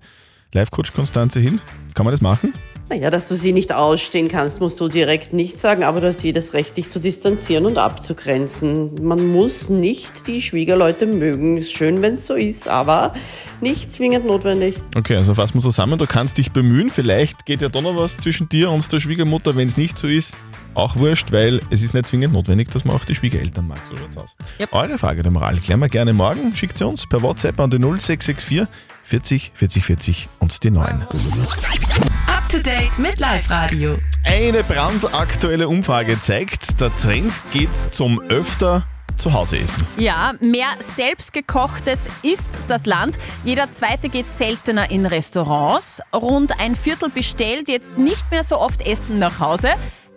Live-Coach 0.53 0.93
Konstanze 0.93 1.41
Hill, 1.41 1.61
kann 1.95 2.05
man 2.05 2.13
das 2.13 2.21
machen? 2.21 2.53
Naja, 2.91 3.09
dass 3.09 3.29
du 3.29 3.37
sie 3.37 3.53
nicht 3.53 3.73
ausstehen 3.73 4.27
kannst, 4.27 4.61
musst 4.61 4.81
du 4.81 4.89
direkt 4.89 5.33
nicht 5.33 5.57
sagen, 5.57 5.85
aber 5.85 6.01
du 6.01 6.09
hast 6.09 6.25
jedes 6.25 6.55
Recht, 6.55 6.77
dich 6.77 6.91
zu 6.91 6.99
distanzieren 6.99 7.65
und 7.65 7.79
abzugrenzen. 7.79 8.97
Man 9.01 9.29
muss 9.29 9.69
nicht 9.69 10.27
die 10.27 10.43
Schwiegerleute 10.43 11.07
mögen. 11.07 11.57
Ist 11.57 11.71
schön, 11.71 12.03
wenn 12.03 12.15
es 12.15 12.27
so 12.27 12.35
ist, 12.35 12.67
aber 12.67 13.15
nicht 13.61 13.93
zwingend 13.93 14.27
notwendig. 14.27 14.83
Okay, 14.97 15.15
also 15.15 15.35
fassen 15.35 15.55
wir 15.55 15.63
zusammen, 15.63 16.01
du 16.01 16.07
kannst 16.09 16.37
dich 16.39 16.51
bemühen, 16.51 16.91
vielleicht 16.91 17.47
geht 17.47 17.61
ja 17.61 17.69
doch 17.69 17.81
noch 17.81 17.97
was 17.97 18.17
zwischen 18.17 18.49
dir 18.49 18.73
und 18.73 18.91
der 18.91 18.99
Schwiegermutter, 18.99 19.55
wenn 19.55 19.69
es 19.69 19.77
nicht 19.77 19.97
so 19.97 20.09
ist, 20.09 20.35
auch 20.75 20.97
wurscht, 20.97 21.31
weil 21.31 21.61
es 21.71 21.83
ist 21.83 21.95
nicht 21.95 22.09
zwingend 22.09 22.33
notwendig, 22.33 22.73
dass 22.73 22.85
man 22.85 22.97
auch 22.97 23.05
die 23.05 23.15
Schwiegereltern 23.15 23.69
mag. 23.69 23.79
So 23.89 23.97
schaut's 23.97 24.17
aus. 24.17 24.37
Eure 24.73 24.99
Frage 24.99 25.23
der 25.23 25.31
Moral 25.31 25.59
klären 25.59 25.79
wir 25.79 25.89
gerne 25.89 26.13
morgen. 26.13 26.57
Schickt 26.57 26.77
sie 26.77 26.85
uns 26.85 27.07
per 27.07 27.23
WhatsApp 27.23 27.61
an 27.61 27.71
die 27.71 27.79
0664 27.79 28.67
40 29.05 29.53
40 29.55 29.85
40 29.85 30.29
und 30.41 30.65
die 30.65 30.71
9. 30.73 31.03
Up 31.03 32.40
to 32.51 32.59
date 32.59 32.99
mit 32.99 33.21
Live 33.21 33.49
Radio. 33.49 33.97
Eine 34.25 34.65
brandaktuelle 34.65 35.69
Umfrage 35.69 36.21
zeigt, 36.21 36.81
der 36.81 36.91
Trend 36.97 37.33
geht 37.53 37.73
zum 37.75 38.21
öfter 38.23 38.89
zu 39.17 39.33
Hause 39.33 39.59
essen. 39.59 39.87
Ja, 39.99 40.33
mehr 40.41 40.67
selbstgekochtes 40.81 42.09
ist 42.23 42.49
das 42.67 42.87
Land. 42.87 43.19
Jeder 43.45 43.71
zweite 43.71 44.09
geht 44.09 44.29
seltener 44.29 44.91
in 44.91 45.07
Restaurants. 45.07 46.03
Rund 46.13 46.59
ein 46.59 46.75
Viertel 46.75 47.11
bestellt 47.11 47.69
jetzt 47.69 47.97
nicht 47.97 48.29
mehr 48.33 48.43
so 48.43 48.59
oft 48.59 48.85
Essen 48.85 49.21
nach 49.21 49.39
Hause. 49.39 49.69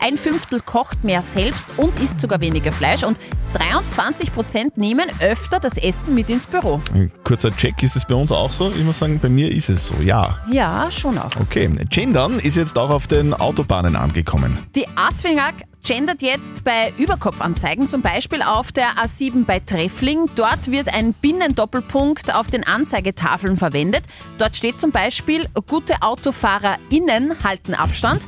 Ein 0.04 0.18
Fünftel 0.18 0.60
kocht 0.60 1.06
mehr 1.06 1.22
selbst 1.22 1.70
und 1.78 1.96
isst 2.02 2.20
sogar 2.20 2.42
weniger 2.42 2.74
Fleisch. 2.74 3.06
Und 3.06 3.18
23 3.54 4.34
Prozent 4.34 4.76
nehmen 4.78 5.06
öfter 5.22 5.62
das 5.62 5.78
Essen 5.78 6.14
mit 6.14 6.30
ins 6.30 6.46
Büro. 6.46 6.82
Ein 6.94 7.10
kurzer 7.24 7.56
Check, 7.56 7.82
ist 7.82 7.96
es 7.96 8.04
bei 8.04 8.14
uns 8.14 8.30
auch 8.30 8.52
so? 8.52 8.70
Ich 8.78 8.84
muss 8.84 9.00
sagen, 9.00 9.18
bei 9.22 9.30
mir 9.30 9.50
ist 9.50 9.70
es 9.70 9.88
so, 9.88 9.94
ja. 10.04 10.38
Ja, 10.52 10.92
schon 10.92 11.18
auch. 11.18 11.32
Okay, 11.40 11.70
Gendern 11.90 12.38
ist 12.40 12.58
jetzt 12.58 12.78
auch 12.78 12.90
auf 12.90 13.08
den 13.08 13.34
Autobahnen 13.34 13.96
angekommen. 13.96 14.58
Die 14.76 14.86
ASFINAG 14.94 15.54
gendert 15.84 16.22
jetzt 16.22 16.64
bei 16.64 16.94
Überkopfanzeigen, 16.98 17.88
zum 17.88 18.02
Beispiel 18.02 18.42
auf 18.42 18.72
der 18.72 18.96
A7 18.96 19.46
bei 19.46 19.60
Treffling. 19.60 20.30
Dort 20.36 20.72
wird 20.72 20.94
ein 20.94 21.14
Binnendoppelpunkt 21.14 22.34
auf 22.34 22.48
den 22.48 22.66
Anzeigetafeln 22.66 23.58
verwendet. 23.58 24.06
Dort 24.38 24.56
steht 24.56 24.80
zum 24.80 24.92
Beispiel, 24.92 25.46
gute 25.68 26.02
AutofahrerInnen 26.02 27.44
halten 27.44 27.74
Abstand. 27.74 28.28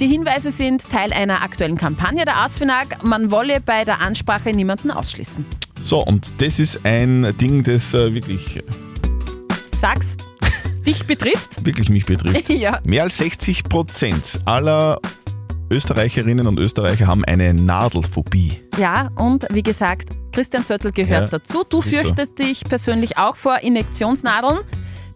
Die 0.00 0.08
Hinweise 0.08 0.50
sind 0.50 0.90
Teil 0.90 1.12
einer 1.12 1.42
aktuellen 1.42 1.78
Kampagne 1.78 2.24
der 2.24 2.38
ASFINAG. 2.38 3.02
Man 3.02 3.30
wolle 3.30 3.60
bei 3.60 3.84
der 3.84 4.00
Ansprache 4.00 4.52
niemanden 4.52 4.90
ausschließen. 4.90 5.46
So, 5.80 6.02
und 6.04 6.34
das 6.38 6.58
ist 6.58 6.84
ein 6.84 7.34
Ding, 7.38 7.62
das 7.62 7.94
äh, 7.94 8.12
wirklich, 8.12 8.62
Sag's, 9.72 10.16
dich 10.86 11.06
betrifft? 11.06 11.64
wirklich 11.64 11.88
mich 11.88 12.06
betrifft. 12.06 12.48
Ja. 12.56 12.80
Mehr 12.86 13.04
als 13.04 13.18
60 13.18 13.64
Prozent 13.64 14.40
aller 14.44 14.98
Österreicherinnen 15.70 16.46
und 16.46 16.60
Österreicher 16.60 17.06
haben 17.06 17.24
eine 17.24 17.52
Nadelphobie. 17.52 18.60
Ja, 18.78 19.08
und 19.16 19.46
wie 19.50 19.62
gesagt, 19.62 20.10
Christian 20.32 20.64
Zöttl 20.64 20.92
gehört 20.92 21.32
Ja, 21.32 21.38
dazu. 21.38 21.64
Du 21.68 21.78
ist 21.80 21.84
so. 21.86 21.90
fürchtest 21.90 22.38
dich 22.38 22.62
persönlich 22.64 23.18
auch 23.18 23.36
vor 23.36 23.58
Injektionsnadeln, 23.60 24.58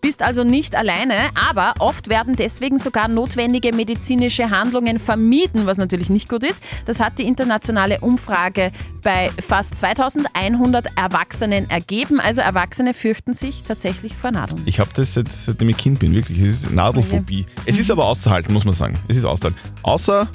bist 0.00 0.22
also 0.22 0.44
nicht 0.44 0.76
alleine, 0.76 1.14
aber 1.34 1.74
oft 1.78 2.08
werden 2.08 2.36
deswegen 2.36 2.78
sogar 2.78 3.08
notwendige 3.08 3.74
medizinische 3.74 4.50
Handlungen 4.50 4.98
vermieden, 4.98 5.66
was 5.66 5.78
natürlich 5.78 6.10
nicht 6.10 6.28
gut 6.28 6.44
ist. 6.44 6.62
Das 6.86 7.00
hat 7.00 7.18
die 7.18 7.24
internationale 7.24 8.00
Umfrage 8.00 8.72
bei 9.02 9.30
fast 9.40 9.78
2100 9.78 10.96
Erwachsenen 10.96 11.68
ergeben. 11.70 12.20
Also 12.20 12.40
Erwachsene 12.40 12.94
fürchten 12.94 13.34
sich 13.34 13.62
tatsächlich 13.62 14.14
vor 14.14 14.30
Nadeln. 14.30 14.62
Ich 14.66 14.80
habe 14.80 14.90
das 14.94 15.14
seit, 15.14 15.32
seitdem 15.32 15.68
ich 15.68 15.76
Kind 15.76 15.98
bin, 15.98 16.14
wirklich. 16.14 16.38
Es 16.38 16.64
ist 16.64 16.70
Nadelphobie. 16.70 17.46
Es 17.66 17.78
ist 17.78 17.90
aber 17.90 18.06
auszuhalten, 18.06 18.52
muss 18.52 18.64
man 18.64 18.74
sagen. 18.74 18.98
Es 19.08 19.16
ist 19.16 19.24
auszuhalten. 19.24 19.58
Außer 19.82 20.28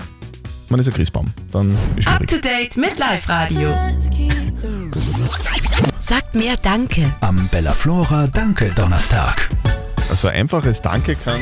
man 0.69 0.79
ist 0.79 0.87
ein 0.87 0.93
Christbaum. 0.93 1.33
Dann 1.51 1.77
ist 1.95 2.07
Up 2.07 2.17
schwierig. 2.17 2.29
to 2.29 2.37
date 2.37 2.77
mit 2.77 2.97
Live 2.97 3.29
Radio. 3.29 3.73
Sagt 5.99 6.35
mehr 6.35 6.57
Danke. 6.57 7.13
Am 7.21 7.47
Bella 7.49 7.71
Flora 7.73 8.27
Danke 8.27 8.71
Donnerstag. 8.75 9.49
Also 10.09 10.27
ein 10.27 10.35
einfaches 10.41 10.81
Danke 10.81 11.15
kann 11.15 11.39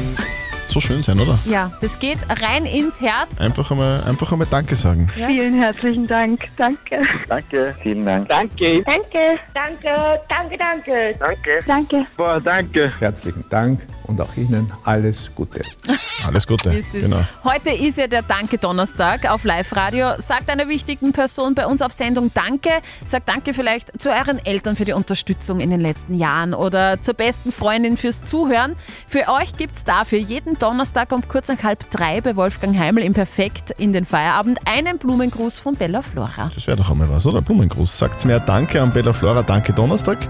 so 0.73 0.79
schön 0.79 1.03
sein, 1.03 1.19
oder? 1.19 1.37
Ja, 1.45 1.71
das 1.81 1.99
geht 1.99 2.17
rein 2.41 2.65
ins 2.65 2.99
Herz. 2.99 3.39
Einfach 3.39 3.69
einmal, 3.71 4.03
einfach 4.03 4.31
einmal 4.31 4.47
Danke 4.49 4.75
sagen. 4.75 5.07
Ja. 5.15 5.27
Vielen 5.27 5.55
herzlichen 5.55 6.07
Dank. 6.07 6.49
Danke. 6.57 7.01
Danke, 7.29 7.75
vielen 7.81 8.03
Dank. 8.03 8.27
Danke. 8.27 8.83
Danke. 8.83 9.39
Danke. 9.53 10.19
Danke, 10.27 10.57
danke. 10.57 11.15
Danke. 11.19 11.59
Danke. 11.67 12.05
Boah, 12.17 12.41
danke. 12.41 12.91
Herzlichen 12.99 13.45
Dank 13.49 13.85
und 14.03 14.19
auch 14.19 14.35
Ihnen 14.35 14.71
alles 14.83 15.31
Gute. 15.33 15.61
Alles 16.25 16.47
Gute. 16.47 16.71
Wie 16.71 16.79
süß. 16.79 17.05
Genau. 17.05 17.21
Heute 17.43 17.71
ist 17.71 17.97
ja 17.97 18.07
der 18.07 18.21
Danke-Donnerstag 18.21 19.29
auf 19.29 19.43
Live-Radio. 19.43 20.13
Sagt 20.19 20.49
einer 20.49 20.69
wichtigen 20.69 21.11
Person 21.11 21.53
bei 21.53 21.65
uns 21.65 21.81
auf 21.81 21.91
Sendung 21.91 22.31
Danke. 22.33 22.69
Sagt 23.05 23.27
Danke 23.27 23.53
vielleicht 23.53 23.99
zu 23.99 24.09
euren 24.09 24.43
Eltern 24.45 24.77
für 24.77 24.85
die 24.85 24.93
Unterstützung 24.93 25.59
in 25.59 25.69
den 25.69 25.81
letzten 25.81 26.15
Jahren 26.15 26.53
oder 26.53 27.01
zur 27.01 27.15
besten 27.15 27.51
Freundin 27.51 27.97
fürs 27.97 28.23
Zuhören. 28.23 28.75
Für 29.05 29.27
euch 29.27 29.57
gibt 29.57 29.75
es 29.75 29.83
dafür 29.83 30.19
jeden 30.19 30.57
Donnerstag 30.63 31.11
um 31.11 31.27
kurz 31.27 31.49
nach 31.49 31.61
halb 31.61 31.91
drei 31.91 32.21
bei 32.21 32.37
Wolfgang 32.37 32.79
Heimel 32.79 33.03
im 33.03 33.13
Perfekt 33.13 33.71
in 33.79 33.91
den 33.91 34.05
Feierabend 34.05 34.59
einen 34.63 34.97
Blumengruß 34.97 35.59
von 35.59 35.75
Bella 35.75 36.01
Flora. 36.01 36.51
Das 36.55 36.67
wäre 36.67 36.77
doch 36.77 36.89
einmal 36.89 37.09
was, 37.09 37.25
oder? 37.25 37.41
Blumengruß. 37.41 37.97
Sagt 37.97 38.23
mir 38.23 38.39
Danke 38.39 38.81
an 38.81 38.93
Bella 38.93 39.11
Flora, 39.11 39.43
Danke 39.43 39.73
Donnerstag. 39.73 40.29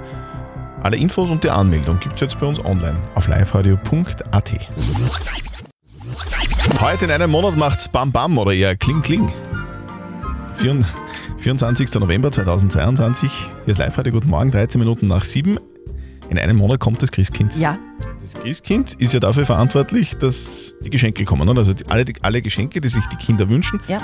Alle 0.81 0.97
Infos 0.97 1.29
und 1.29 1.43
die 1.43 1.51
Anmeldung 1.51 1.99
gibt 1.99 2.15
es 2.15 2.21
jetzt 2.21 2.39
bei 2.39 2.47
uns 2.47 2.59
online 2.65 2.99
auf 3.13 3.27
liveradio.at. 3.27 4.53
Heute 6.81 7.05
in 7.05 7.11
einem 7.11 7.29
Monat 7.29 7.55
macht's 7.55 7.87
Bam 7.87 8.11
Bam 8.11 8.35
oder 8.39 8.53
eher 8.53 8.75
Kling 8.75 9.03
Kling. 9.03 9.31
24. 11.37 11.93
November 11.99 12.31
2022. 12.31 13.31
Hier 13.65 13.71
ist 13.71 13.77
Live-Radio. 13.77 14.11
Guten 14.13 14.31
Morgen, 14.31 14.49
13 14.49 14.79
Minuten 14.79 15.07
nach 15.07 15.25
7. 15.25 15.59
In 16.31 16.39
einem 16.39 16.57
Monat 16.57 16.79
kommt 16.79 17.03
das 17.03 17.11
Christkind. 17.11 17.55
Ja. 17.55 17.77
Das 18.23 18.41
Christkind 18.41 18.93
ist 18.99 19.13
ja 19.13 19.19
dafür 19.19 19.45
verantwortlich, 19.45 20.15
dass 20.17 20.73
die 20.81 20.89
Geschenke 20.89 21.25
kommen. 21.25 21.47
Oder? 21.49 21.59
Also 21.59 21.73
die, 21.73 21.85
alle, 21.89 22.05
die, 22.05 22.13
alle 22.21 22.41
Geschenke, 22.41 22.79
die 22.79 22.87
sich 22.89 23.05
die 23.07 23.17
Kinder 23.17 23.49
wünschen, 23.49 23.81
Ja. 23.87 23.99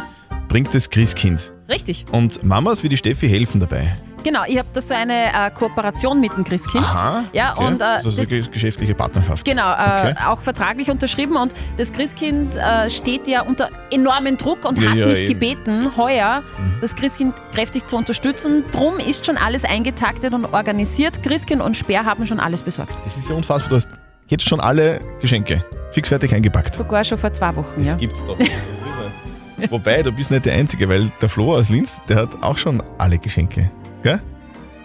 bringt 0.49 0.73
das 0.75 0.89
Christkind. 0.89 1.51
Richtig. 1.69 2.05
Und 2.11 2.43
Mamas 2.43 2.83
wie 2.83 2.89
die 2.89 2.97
Steffi 2.97 3.29
helfen 3.29 3.59
dabei. 3.61 3.95
Genau, 4.23 4.41
ich 4.45 4.57
habe 4.57 4.67
da 4.73 4.81
so 4.81 4.93
eine 4.93 5.27
äh, 5.27 5.49
Kooperation 5.51 6.19
mit 6.19 6.35
dem 6.35 6.43
Christkind. 6.43 6.83
Aha, 6.83 7.23
Ja, 7.31 7.53
okay. 7.55 7.65
und 7.67 7.81
äh, 7.81 7.85
also 7.85 8.09
so 8.09 8.21
das, 8.21 8.29
eine 8.29 8.41
geschäftliche 8.49 8.93
Partnerschaft. 8.93 9.45
Genau, 9.45 9.71
äh, 9.71 10.09
Okay. 10.11 10.15
auch 10.27 10.41
vertraglich 10.41 10.89
unterschrieben 10.91 11.37
und 11.37 11.53
das 11.77 11.93
Christkind 11.93 12.57
äh, 12.57 12.89
steht 12.89 13.29
ja 13.29 13.43
unter 13.43 13.69
enormen 13.91 14.35
Druck 14.35 14.65
und 14.65 14.77
Ja, 14.79 14.89
hat 14.89 14.97
ja, 14.97 15.05
mich 15.05 15.19
eben. 15.19 15.25
Mhm. 15.27 15.33
gebeten, 15.39 15.97
heuer 15.97 16.43
das 16.81 16.95
Christkind 16.95 17.33
kräftig 17.53 17.87
zu 17.87 17.95
unterstützen. 17.95 18.65
Drum 18.73 18.97
ist 18.99 19.25
schon 19.25 19.37
alles 19.37 19.63
eingetaktet 19.63 20.33
und 20.33 20.45
organisiert. 20.53 21.23
Christkind 21.23 21.61
und 21.61 21.77
Speer 21.77 22.03
haben 22.03 22.25
schon 22.27 22.41
alles 22.41 22.63
besorgt. 22.63 22.99
Das 23.05 23.15
ist 23.15 23.29
ja 23.29 23.35
unfassbar. 23.35 23.69
Du 23.69 23.75
hast 23.77 23.87
jetzt 24.29 24.47
schon 24.47 24.59
alle 24.59 24.99
Geschenke 25.21 25.63
fixfertig 25.91 26.33
eingepackt. 26.33 26.71
Sogar 26.71 27.03
schon 27.03 27.17
vor 27.17 27.31
zwei 27.31 27.55
Wochen. 27.55 27.73
Das 27.77 27.87
ja. 27.87 27.95
gibt's 27.95 28.23
doch. 28.25 28.37
Wobei, 29.69 30.01
du 30.01 30.11
bist 30.11 30.31
nicht 30.31 30.45
der 30.45 30.53
Einzige, 30.53 30.87
weil 30.87 31.11
der 31.21 31.27
Flo 31.27 31.55
aus 31.55 31.69
Linz, 31.69 32.01
der 32.07 32.17
hat 32.17 32.29
auch 32.41 32.57
schon 32.57 32.81
alle 32.97 33.17
Geschenke. 33.17 33.69
Gell? 34.03 34.21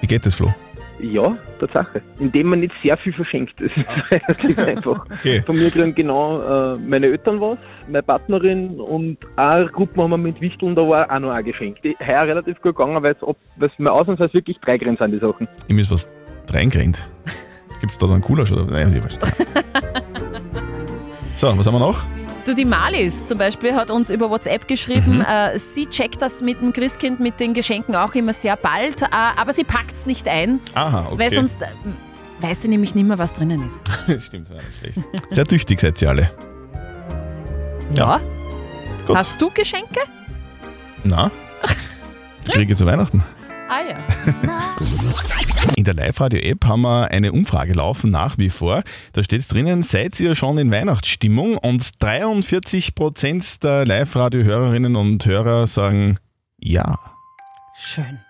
Wie 0.01 0.07
geht 0.07 0.27
das, 0.27 0.35
Flo? 0.35 0.53
Ja, 1.01 1.37
Tatsache. 1.61 2.03
Indem 2.19 2.49
man 2.49 2.61
nicht 2.61 2.73
sehr 2.83 2.97
viel 2.99 3.13
verschenkt. 3.13 3.55
Das 3.61 3.71
ist 3.71 4.49
relativ 4.49 4.59
einfach. 4.59 5.07
Okay. 5.13 5.43
Von 5.45 5.57
mir 5.57 5.71
kriegen 5.71 5.95
genau 5.95 6.73
äh, 6.73 6.79
meine 6.79 7.07
Eltern 7.07 7.41
was, 7.41 7.59
meine 7.87 8.03
Partnerin 8.03 8.81
und 8.81 9.19
eine 9.37 9.67
Gruppe 9.67 10.03
haben 10.03 10.11
wir 10.11 10.19
mit 10.19 10.41
Wichteln, 10.41 10.75
da 10.75 10.83
war 10.83 11.11
auch 11.11 11.19
noch 11.19 11.31
ein 11.31 11.45
Geschenk. 11.45 11.83
Die 11.83 11.97
heuer 12.01 12.23
relativ 12.23 12.61
gut 12.63 12.77
gegangen, 12.77 13.03
weil 13.03 13.17
es 13.61 13.79
mir 13.79 13.93
ausnahmsweise 13.93 14.35
wirklich 14.35 14.59
drei 14.61 14.79
Grenzen 14.79 15.11
sind, 15.11 15.13
die 15.13 15.19
Sachen. 15.19 15.49
Ich 15.69 15.75
muss 15.75 15.91
was 15.91 16.09
reingerannt. 17.75 17.81
Gibt's 17.81 17.99
da 17.99 18.07
dann 18.07 18.21
cooler 18.21 18.47
schon? 18.47 18.67
Nein, 18.67 18.95
eh 18.95 19.03
wurscht. 19.03 19.19
So, 21.37 21.57
was 21.59 21.67
haben 21.67 21.75
wir 21.75 21.79
noch? 21.81 22.05
Du, 22.47 22.55
die 22.55 22.65
Malis 22.67 23.25
zum 23.25 23.39
Beispiel 23.39 23.75
hat 23.75 23.91
uns 23.91 24.11
über 24.11 24.29
WhatsApp 24.31 24.69
geschrieben, 24.69 25.17
Mhm. 25.19 25.21
äh, 25.23 25.59
sie 25.59 25.87
checkt 25.87 26.21
das 26.21 26.43
mit 26.43 26.61
dem 26.61 26.73
Christkind, 26.75 27.19
mit 27.19 27.41
den 27.41 27.55
Geschenken 27.55 27.97
auch 27.97 28.15
immer 28.15 28.33
sehr 28.35 28.57
bald, 28.57 29.01
äh, 29.03 29.07
aber 29.37 29.53
sie 29.55 29.65
packt 29.65 29.93
es 29.95 30.05
nicht 30.07 30.29
ein, 30.29 30.61
Aha, 30.75 31.07
okay. 31.11 31.19
weil 31.19 31.31
sonst 31.33 31.63
äh, 31.63 31.67
weiß 32.41 32.63
sie 32.63 32.69
nämlich 32.69 32.95
nicht 32.95 33.07
mehr, 33.07 33.19
was 33.19 33.33
drinnen 33.33 33.67
ist. 33.67 33.83
Stimmt, 34.27 34.51
war 34.51 34.57
nicht 34.57 34.79
schlecht. 34.79 34.99
Sehr 35.31 35.47
tüchtig 35.47 35.81
seid 35.81 36.01
ihr 36.03 36.11
alle. 36.11 36.31
Ja. 37.97 38.21
Gut. 39.07 39.17
Hast 39.17 39.41
du 39.41 39.51
Geschenke? 39.51 40.01
Na? 41.03 41.31
Ich 42.47 42.53
kriege 42.53 42.77
zu 42.77 42.85
Weihnachten. 42.85 43.23
Ah 43.75 43.81
ja. 43.81 43.97
In 45.77 45.83
der 45.83 45.95
Live-Radio-App 45.95 46.65
haben 46.65 46.83
wir 46.83 47.11
eine 47.11 47.33
Umfrage 47.33 47.73
laufen, 47.73 48.13
nach 48.13 48.39
wie 48.39 48.51
vor. 48.51 48.85
Da 49.13 49.25
steht 49.25 49.53
drinnen, 49.53 49.83
seid 49.83 50.21
ihr 50.21 50.37
schon 50.37 50.59
in 50.59 50.71
Weihnachtsstimmung? 50.71 51.59
Und 51.59 51.83
43% 51.83 53.63
der 53.63 53.85
Live-Radio-Hörerinnen 53.85 54.95
und 54.95 55.27
Hörer 55.27 55.67
sagen 55.67 56.19
ja. 56.61 57.01
Schön. 57.75 58.21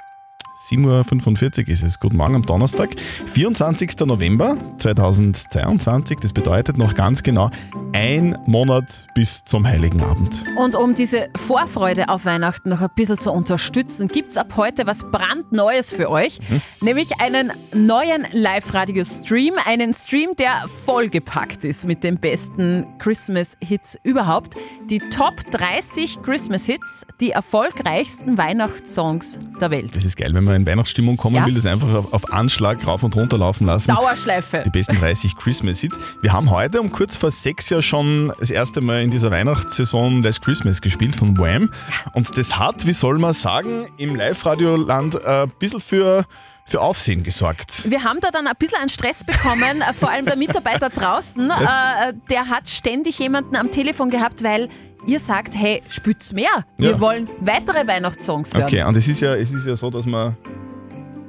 7.45 0.65 1.67
Uhr 1.67 1.69
ist 1.69 1.83
es. 1.83 2.01
Guten 2.01 2.17
Morgen 2.17 2.37
am 2.37 2.47
Donnerstag, 2.47 2.97
24. 3.27 4.01
November 4.07 4.57
2022. 4.79 6.19
Das 6.21 6.33
bedeutet 6.33 6.79
noch 6.79 6.95
ganz 6.95 7.23
genau 7.23 7.51
ein 7.93 8.39
Monat 8.47 9.07
bis 9.15 9.45
zum 9.45 9.67
Heiligen 9.67 10.03
Abend. 10.03 10.43
Und 10.57 10.75
um 10.75 10.95
diese 10.95 11.29
Vorfreude 11.37 12.09
auf 12.09 12.25
Weihnachten 12.25 12.71
noch 12.71 12.81
ein 12.81 12.89
bisschen 12.97 13.19
zu 13.19 13.31
unterstützen, 13.31 14.09
gibt 14.09 14.31
es 14.31 14.39
ab 14.39 14.55
heute 14.57 14.87
was 14.87 15.05
brandneues 15.11 15.93
für 15.93 16.11
euch, 16.11 16.41
nämlich 16.81 17.21
einen 17.21 17.53
neuen 17.75 18.27
Live-Radio-Stream, 18.33 19.55
einen 19.67 19.93
Stream, 19.93 20.31
der 20.39 20.65
vollgepackt 20.67 21.65
ist 21.65 21.85
mit 21.85 22.03
den 22.03 22.19
besten 22.19 22.87
Christmas-Hits 22.99 23.99
überhaupt. 24.03 24.55
Die 24.89 25.01
Top 25.11 25.35
30 25.51 26.23
Christmas-Hits, 26.23 27.07
die 27.21 27.33
erfolgreichsten 27.33 28.39
Weihnachtssongs 28.39 29.39
der 29.61 29.71
Welt. 29.71 29.95
Das 29.95 30.07
ist 30.07 30.17
geil, 30.17 30.33
wenn 30.33 30.45
man 30.45 30.54
in 30.55 30.67
Weihnachtsstimmung 30.67 31.17
kommen 31.17 31.37
Ja. 31.37 31.47
will, 31.47 31.55
das 31.55 31.67
einfach 31.67 31.93
auf, 31.93 32.13
auf 32.13 32.33
Anschlag 32.33 32.87
rauf 32.87 33.03
und 33.03 33.15
runter 33.17 33.39
laufen 33.39 33.67
lassen. 33.67 33.95
Dauerschleife. 33.95 34.63
Die 34.65 34.71
besten 34.71 34.99
30 34.99 35.37
Christmas-Hits. 35.37 35.99
Wir 36.23 36.33
haben 36.33 36.51
heute 36.51 36.81
um 36.81 36.91
kurz 36.91 37.17
vor 37.17 37.31
sechs 37.31 37.71
ja 37.71 37.83
schon 37.83 38.33
das 38.41 38.51
erste 38.51 38.81
Mal 38.81 39.03
in 39.03 39.11
dieser 39.11 39.31
Weihnachtssaison 39.31 40.23
Last 40.23 40.43
Christmas 40.43 40.81
gespielt 40.81 41.17
von 41.17 41.37
Wham. 41.39 41.71
Und 42.13 42.37
das 42.39 42.59
hat, 42.59 42.87
wie 42.87 42.93
soll 42.93 43.19
man 43.19 43.35
sagen, 43.35 43.87
im 43.97 44.15
Live-Radio-Land 44.17 45.15
äh, 45.17 45.43
ein 45.43 45.53
bisschen 45.59 45.81
für, 45.81 46.25
für 46.67 46.81
Aufsehen 46.81 47.23
gesorgt. 47.23 47.89
Wir 47.91 48.05
haben 48.05 48.21
da 48.21 48.31
dann 48.31 48.47
ein 48.47 48.55
bisschen 48.59 48.79
an 48.81 48.89
Stress 48.89 49.25
bekommen, 49.25 49.81
äh, 49.83 49.93
vor 49.93 50.11
allem 50.11 50.27
der 50.27 50.37
Mitarbeiter 50.37 50.89
draußen. 50.91 51.51
Äh, 51.51 52.13
der 52.31 52.49
hat 52.49 52.69
ständig 52.69 53.19
jemanden 53.19 53.57
am 53.57 53.71
Telefon 53.71 54.11
gehabt, 54.11 54.43
weil 54.43 54.69
ihr 55.07 55.19
sagt, 55.19 55.55
hey, 55.57 55.83
spürt's 55.89 56.33
mehr. 56.33 56.65
Wir 56.79 56.91
Ja. 56.93 57.01
wollen 57.01 57.29
weitere 57.41 57.87
Weihnachtssongs 57.87 58.55
hören. 58.55 58.65
Okay, 58.65 58.83
und 58.85 58.97
es 58.97 59.09
ist 59.09 59.21
ja, 59.21 59.35
es 59.35 59.51
ist 59.53 59.67
ja 59.67 59.77
so, 59.77 59.91
dass 59.91 60.07
wir, 60.07 60.37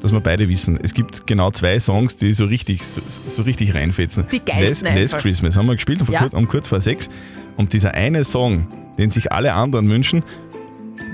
dass 0.01 0.11
wir 0.11 0.19
beide 0.19 0.47
wissen, 0.47 0.79
es 0.81 0.93
gibt 0.93 1.25
genau 1.27 1.51
zwei 1.51 1.79
Songs, 1.79 2.15
die 2.15 2.33
so 2.33 2.45
richtig, 2.45 2.83
so, 2.85 3.01
so 3.25 3.41
richtig 3.43 3.73
reinfetzen. 3.73 4.25
Die 4.31 4.39
geilsten 4.43 4.87
Last, 4.87 5.13
Last. 5.13 5.17
Christmas 5.23 5.55
haben 5.57 5.65
wir 5.67 5.75
gespielt, 5.75 6.01
um, 6.01 6.07
Ja. 6.11 6.19
kurz, 6.21 6.33
um 6.33 6.47
kurz 6.47 6.67
vor 6.67 6.81
sechs. 6.81 7.09
Und 7.57 7.73
dieser 7.73 7.93
eine 7.93 8.23
Song, 8.23 8.67
den 8.97 9.09
sich 9.09 9.31
alle 9.31 9.53
anderen 9.53 9.89
wünschen, 9.89 10.23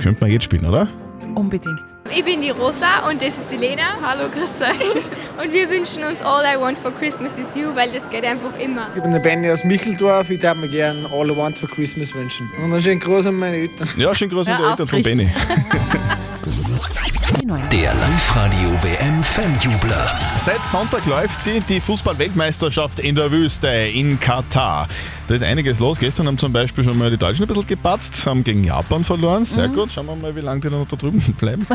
könnte 0.02 0.22
man 0.22 0.32
jetzt 0.32 0.44
spielen, 0.46 0.66
oder? 0.66 0.88
Unbedingt. 1.36 1.80
Ich 2.14 2.26
bin 2.26 2.42
die 2.42 2.50
Rosa 2.50 3.08
und 3.10 3.22
das 3.22 3.38
ist 3.38 3.52
die 3.52 3.58
Lena. 3.58 3.84
Hallo, 4.02 4.30
grüß 4.30 4.62
euch. 4.62 5.44
Und 5.44 5.54
wir 5.54 5.70
wünschen 5.70 6.04
uns 6.04 6.22
All 6.22 6.44
I 6.44 6.60
Want 6.60 6.78
for 6.78 6.92
Christmas 6.92 7.38
is 7.38 7.56
You, 7.56 7.74
weil 7.74 7.92
das 7.92 8.10
geht 8.10 8.26
einfach 8.26 8.58
immer. 8.60 8.88
Ich 8.96 9.02
bin 9.02 9.12
der 9.12 9.20
Benny 9.20 9.50
aus 9.50 9.64
Micheldorf. 9.64 10.30
Ich 10.30 10.40
darf 10.40 10.58
mir 10.58 10.68
gerne 10.68 11.10
All 11.12 11.30
I 11.30 11.36
Want 11.36 11.58
for 11.58 11.70
Christmas 11.70 12.14
wünschen. 12.14 12.52
Und 12.58 12.74
einen 12.74 12.82
schönen 12.82 13.00
Gruß 13.00 13.28
an 13.28 13.36
meine 13.36 13.58
Eltern. 13.58 13.88
Ja, 13.96 14.14
schönen 14.14 14.32
Gruß 14.32 14.48
an 14.50 14.58
die 14.62 14.70
Eltern 14.70 14.88
von 14.88 15.04
Benny. 15.04 15.30
Der 17.52 17.94
Live-Radio 17.94 18.70
WM 18.82 19.22
Fanjubler. 19.26 20.18
Seit 20.38 20.64
Sonntag 20.64 21.06
läuft 21.06 21.42
sie, 21.42 21.60
die 21.60 21.82
Fußball-Weltmeisterschaft 21.82 23.00
in 23.00 23.16
der 23.16 23.30
Wüste 23.30 23.68
in 23.68 24.22
Katar. 24.22 24.88
Da 25.28 25.36
ist 25.36 25.44
einiges 25.44 25.80
los. 25.80 26.00
Gestern 26.00 26.28
haben 26.28 26.38
zum 26.38 26.54
Beispiel 26.54 26.84
schon 26.84 26.98
mal 26.98 27.10
die 27.10 27.18
Deutschen 27.18 27.44
ein 27.44 27.48
bisschen 27.48 27.68
gepatzt, 27.68 28.26
haben 28.26 28.44
gegen 28.44 28.64
Japan 28.64 29.04
verloren. 29.04 29.46
Sehr 29.46 29.68
mhm. 29.68 29.76
gut, 29.76 29.92
schauen 29.92 30.06
wir 30.06 30.16
mal, 30.16 30.36
wie 30.36 30.42
lange 30.42 30.62
die 30.62 30.70
noch 30.70 30.88
da 30.88 30.96
drüben 30.96 31.20
bleiben. 31.40 31.68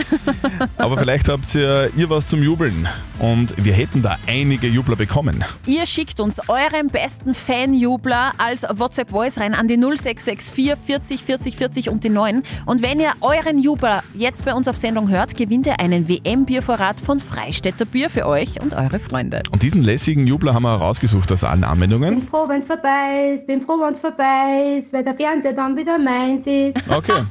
Aber 0.79 0.97
vielleicht 0.97 1.29
habt 1.29 1.55
ihr, 1.55 1.91
ihr 1.95 2.09
was 2.09 2.27
zum 2.27 2.43
Jubeln. 2.43 2.89
Und 3.19 3.55
wir 3.63 3.75
hätten 3.75 4.03
da 4.03 4.19
einige 4.27 4.69
Jubler 4.69 4.97
bekommen. 4.97 5.45
Ihr 5.67 5.85
schickt 5.87 6.21
uns 6.21 6.41
euren 6.49 6.89
besten 6.89 7.35
Fanjubler 7.35 8.33
als 8.39 8.67
WhatsApp-Voice 8.69 9.41
rein 9.41 9.55
an 9.55 9.69
die 9.69 9.77
0664 9.77 10.77
40 10.77 11.23
40 11.23 11.57
40 11.57 11.89
und 11.91 12.05
die 12.05 12.11
9. 12.11 12.43
Und 12.65 12.83
wenn 12.83 13.01
ihr 13.01 13.13
euren 13.21 13.59
Jubler 13.59 14.03
jetzt 14.15 14.45
bei 14.45 14.55
uns 14.55 14.69
auf 14.69 14.77
Sendung 14.77 15.09
hört, 15.09 15.37
gewinnt 15.37 15.66
ihr 15.67 15.81
einen 15.81 16.09
WM-Biervorrat 16.09 17.01
von 17.01 17.21
Freistädter 17.21 17.85
Bier 17.85 18.11
für 18.11 18.27
euch 18.27 18.61
und 18.61 18.75
eure 18.75 18.99
Freunde. 18.99 19.43
Und 19.51 19.63
diesen 19.63 19.83
lässigen 19.83 20.27
Jubler 20.27 20.55
haben 20.55 20.63
wir 20.63 20.71
herausgesucht 20.79 21.31
aus 21.33 21.45
allen 21.45 21.65
Anwendungen. 21.65 22.23
froh, 22.23 22.49
wenn's 22.49 22.67
vorbei 22.67 23.33
ist, 23.35 23.47
bin 23.47 23.61
froh, 23.61 23.79
wenn's 23.81 23.99
vorbei 23.99 24.77
ist, 24.79 24.93
weil 24.93 25.05
der 25.05 25.15
Fernseher 25.15 25.53
dann 25.53 25.77
wieder 25.77 25.99
meins 25.99 26.47
ist. 26.47 26.77
Okay. 26.89 27.23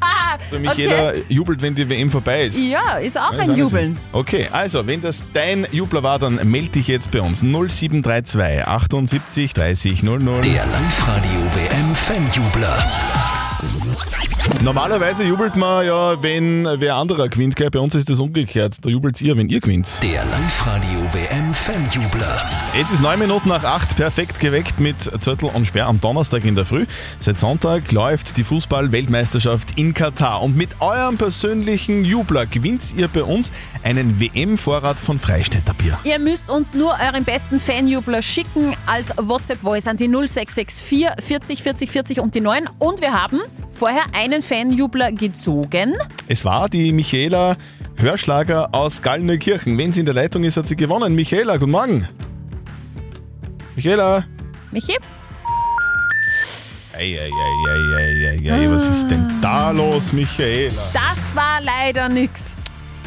Nämlich 0.52 0.72
Okay. 0.72 0.82
jeder 0.82 1.14
jubelt, 1.30 1.62
wenn 1.62 1.74
die 1.76 1.90
WM 1.90 2.10
vorbei 2.12 2.46
ist. 2.46 2.58
Ja, 2.60 2.98
ist 2.98 3.18
auch 3.18 3.34
Ja, 3.34 3.40
ein 3.40 3.56
Jubeln. 3.56 3.96
Sie. 3.96 4.02
Okay, 4.18 4.48
also, 4.52 4.86
wenn 4.86 5.02
das 5.02 5.26
dein 5.34 5.66
Jubler 5.72 6.04
war, 6.04 6.20
dann 6.20 6.36
melde 6.50 6.70
dich 6.70 6.88
jetzt 6.88 7.12
bei 7.12 7.22
uns. 7.22 7.42
0732 7.42 8.68
78 8.68 9.54
30 9.54 10.04
00. 10.04 10.20
Der 10.42 10.66
Live-Radio 10.66 11.40
WM 11.56 11.96
Fanjubler. 11.96 13.35
Normalerweise 14.64 15.24
jubelt 15.24 15.56
man 15.56 15.86
ja, 15.86 16.22
wenn 16.24 16.68
wer 16.80 16.96
anderer 16.96 17.30
gewinnt, 17.30 17.56
gell? 17.56 17.70
Bei 17.70 17.80
uns 17.80 17.96
ist 17.96 18.10
das 18.10 18.20
umgekehrt. 18.20 18.78
Da 18.82 18.90
jubelt 18.90 19.22
ihr, 19.22 19.36
wenn 19.38 19.50
ihr 19.50 19.60
gewinnt. 19.60 20.00
Der 20.02 20.24
Live-Radio 20.26 21.00
WM 21.14 21.54
Fanjubler. 21.54 22.42
Es 22.80 22.92
ist 22.92 23.02
neun 23.02 23.20
Minuten 23.20 23.50
nach 23.50 23.64
acht, 23.64 23.96
perfekt 23.96 24.40
geweckt 24.40 24.80
mit 24.80 25.02
Zöttl 25.02 25.46
und 25.46 25.66
Sperr 25.66 25.88
am 25.88 26.00
Donnerstag 26.02 26.46
in 26.46 26.56
der 26.56 26.66
Früh. 26.66 26.86
Seit 27.20 27.38
Sonntag 27.38 27.92
läuft 27.92 28.38
die 28.38 28.44
Fußball-Weltmeisterschaft 28.44 29.78
in 29.78 29.94
Katar 29.94 30.42
und 30.42 30.56
mit 30.56 30.70
eurem 30.80 31.18
persönlichen 31.18 32.04
Jubler 32.04 32.46
gewinnt 32.46 32.94
ihr 32.96 33.08
bei 33.08 33.24
uns 33.24 33.52
einen 33.84 34.20
WM-Vorrat 34.20 35.00
von 35.00 35.20
Freistädter 35.20 35.74
Bier. 35.74 35.98
Ihr 36.04 36.20
müsst 36.20 36.50
uns 36.50 36.74
nur 36.74 36.96
euren 37.06 37.24
besten 37.24 37.60
Fanjubler 37.60 38.22
schicken 38.22 38.76
als 38.86 39.14
WhatsApp-Voice 39.18 39.88
an 39.88 39.98
die 39.98 40.08
0664 40.08 40.86
40 41.24 41.64
40 41.64 41.92
40 41.92 42.20
und 42.20 42.36
die 42.36 42.42
9. 42.42 42.70
Und 42.80 43.02
wir 43.02 43.14
haben 43.14 43.42
vorher 43.86 44.06
einen 44.14 44.42
Fanjubler 44.42 45.12
gezogen. 45.12 45.94
Es 46.28 46.44
war 46.44 46.70
die 46.70 46.92
Michaela 46.92 47.56
Hörschlager 47.98 48.74
aus 48.74 49.04
Gallneukirchen. 49.04 49.78
Wenn 49.78 49.94
sie 49.94 50.00
in 50.00 50.08
der 50.08 50.16
Leitung 50.16 50.44
ist, 50.44 50.58
hat 50.58 50.68
sie 50.68 50.76
gewonnen. 50.76 51.14
Michaela, 51.14 51.58
guten 51.58 51.70
Morgen. 51.70 52.10
Michaela. 53.76 54.26
Michi? 54.72 54.98
Ei, 56.98 56.98
ei, 56.98 57.30
ei, 57.30 57.70
ei, 57.70 57.96
ei, 57.96 58.50
ei, 58.50 58.64
ei, 58.64 58.72
was 58.72 58.88
ist 58.88 59.08
denn 59.08 59.24
da 59.40 59.70
los, 59.70 60.14
Michaela? 60.14 60.82
Das 60.92 61.36
war 61.36 61.62
leider 61.62 62.10
nix. 62.10 62.58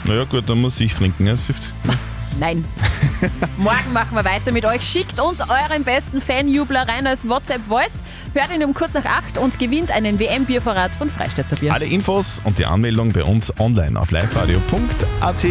Naja 0.05 0.23
gut, 0.25 0.49
dann 0.49 0.61
muss 0.61 0.79
ich 0.79 0.95
trinken. 0.95 1.27
Ja, 1.27 1.33
das 1.33 1.47
hilft. 1.47 1.73
Nein. 2.39 2.65
Morgen 3.57 3.93
machen 3.93 4.15
wir 4.15 4.25
weiter 4.25 4.53
mit 4.53 4.65
euch. 4.65 4.83
Schickt 4.83 5.21
uns 5.21 5.41
euren 5.41 5.85
besten 5.85 6.21
Fanjubler 6.21 6.87
rein 6.87 7.07
als 7.07 7.29
WhatsApp-Voice. 7.29 8.03
Hört 8.35 8.55
ihn 8.55 8.65
um 8.65 8.75
kurz 8.75 8.95
nach 8.95 9.05
acht 9.05 9.39
und 9.39 9.59
gewinnt 9.59 9.91
einen 9.91 10.19
WM-Biervorrat 10.19 10.95
von 10.95 11.11
Freistädter 11.11 11.57
Bier. 11.57 11.73
Alle 11.73 11.87
Infos 11.87 12.41
und 12.45 12.59
die 12.59 12.67
Anmeldung 12.67 13.13
bei 13.13 13.25
uns 13.25 13.53
online 13.59 13.99
auf 13.99 14.11
liveradio.at. 14.11 15.43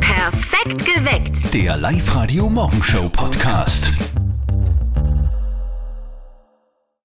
Perfekt 0.00 0.84
geweckt. 0.84 1.54
Der 1.54 1.76
Live-Radio 1.76 2.48
Morgenshow 2.48 3.08
Podcast. 3.08 3.92